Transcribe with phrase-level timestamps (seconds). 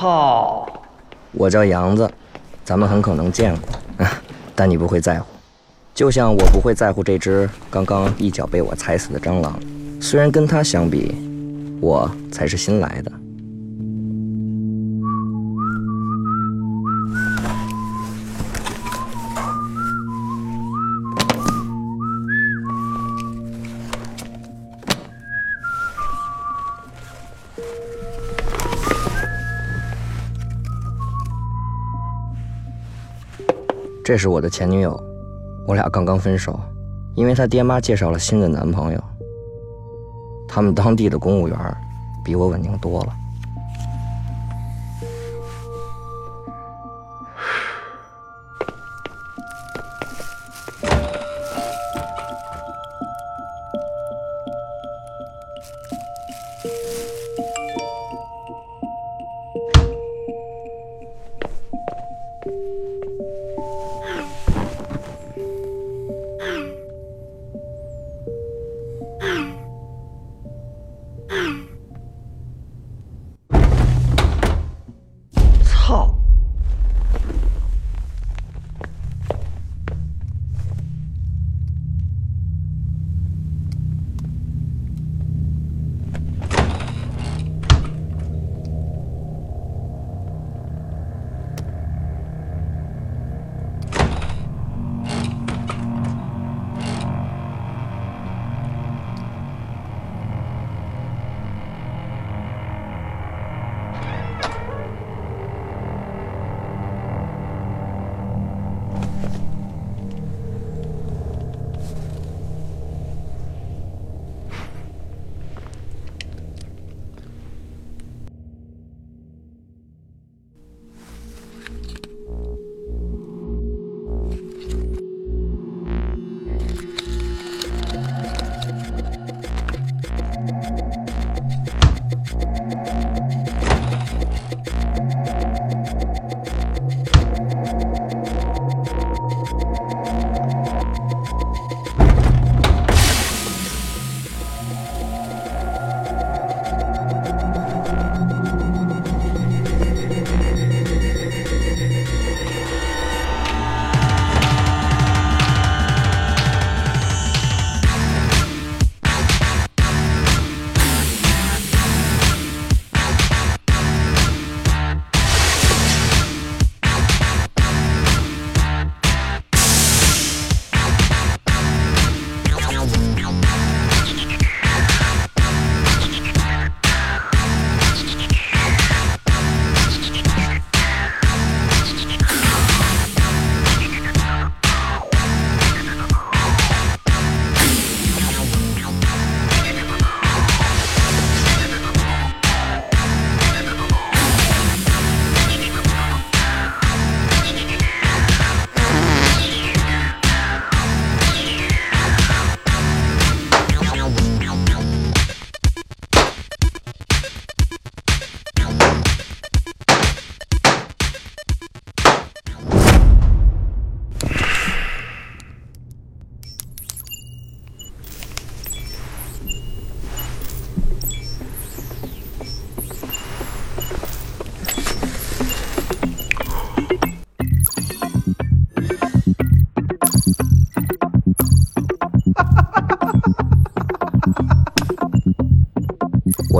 [0.00, 0.66] 好！
[1.32, 2.10] 我叫杨子，
[2.64, 4.06] 咱们很可能见过，
[4.54, 5.26] 但你不会在乎，
[5.92, 9.60] 就像我不会在乎这只刚刚一脚被我踩死的蟑螂。
[10.00, 11.14] 虽然跟它相比，
[11.82, 13.12] 我才是新来的。
[34.10, 35.00] 这是我的前女友，
[35.68, 36.58] 我俩刚刚分手，
[37.14, 39.00] 因为她爹妈介绍了新的男朋友。
[40.48, 41.56] 他们当地的公务员
[42.24, 43.12] 比我稳定多了。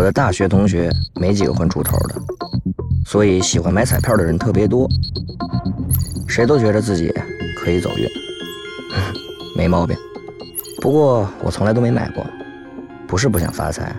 [0.00, 2.14] 我的大学同学没几个混出头的，
[3.04, 4.88] 所以喜欢买彩票的人特别多。
[6.26, 7.12] 谁都觉得自己
[7.54, 8.08] 可以走运，
[9.54, 9.94] 没毛病。
[10.80, 12.24] 不过我从来都没买过，
[13.06, 13.94] 不是不想发财，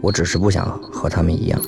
[0.00, 1.60] 我只是不想和他们一样。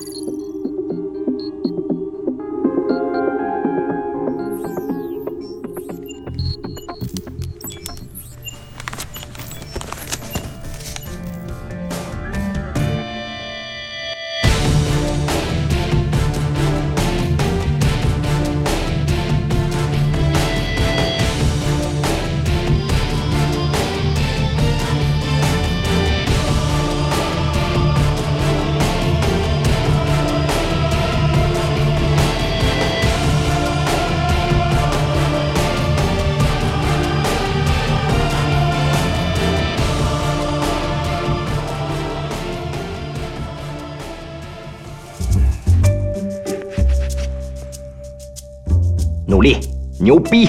[49.41, 49.57] 努力，
[49.99, 50.47] 牛逼，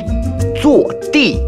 [0.61, 1.39] 坐地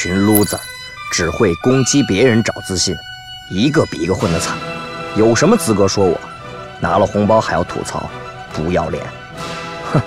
[0.00, 0.60] 群 loser，
[1.10, 2.96] 只会攻击别人找自信，
[3.50, 4.56] 一个比一个混得惨，
[5.16, 6.20] 有什么资格说我？
[6.78, 8.08] 拿了红包还要吐槽，
[8.52, 9.04] 不要脸！
[9.92, 10.00] 哼，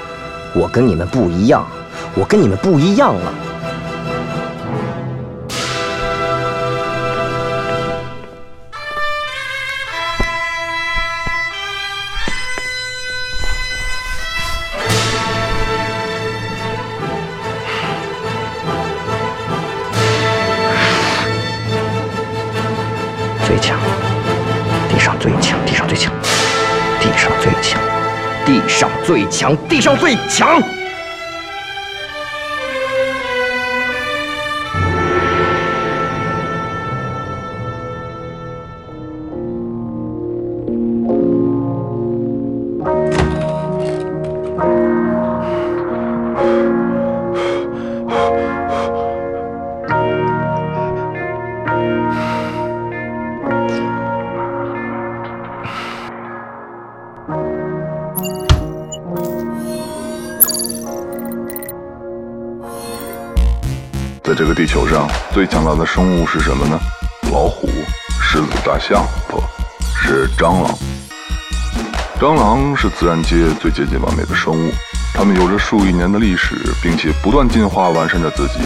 [0.54, 1.68] 我跟你们不一样，
[2.16, 3.34] 我跟你们不一样了！
[28.82, 30.60] 上最强，地上最强。
[64.42, 66.80] 这个地球上，最强大的生物是什么呢？
[67.32, 67.70] 老虎、
[68.20, 69.40] 狮子、大象，不
[69.80, 70.76] 是蟑螂。
[72.20, 74.72] 蟑螂是自然界最接近完美的生物，
[75.14, 78.62] 它们有着数亿年的历史，并且不断进化完善着自己。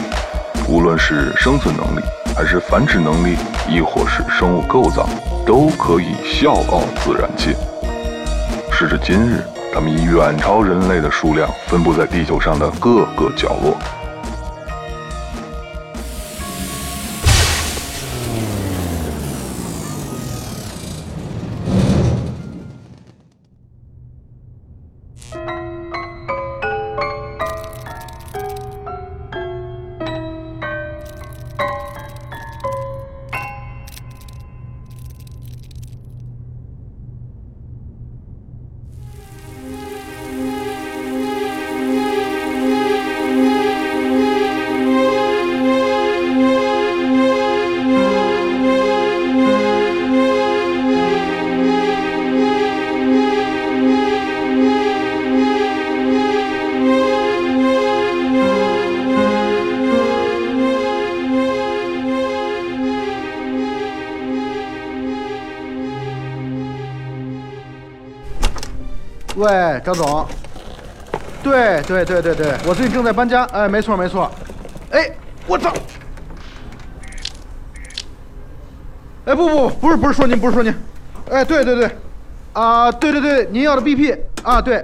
[0.66, 2.02] 无论是生存能力，
[2.34, 3.36] 还是繁殖能力，
[3.68, 5.10] 亦或是生物构造，
[5.46, 7.54] 都可以笑傲自然界。
[8.72, 13.78] 时至今日，它们已远超人类的数量，分布在地球上的各个角落。
[69.80, 70.26] 张总。
[71.44, 73.44] 对对对对对，我最近正在搬家。
[73.54, 74.32] 哎，没错没错。
[74.92, 75.10] 哎，
[75.46, 75.72] 我操！
[79.26, 80.74] 哎，不不不是不是说您不是说您。
[81.30, 81.92] 哎，对对对，
[82.54, 84.84] 啊对对对，您要的 BP 啊对。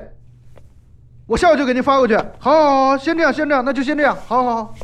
[1.27, 2.15] 我下午就给您发过去。
[2.15, 4.17] 好，好，好，先这样，先这样，那就先这样。
[4.27, 4.75] 好好好。